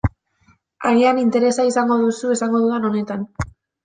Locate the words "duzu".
2.05-2.31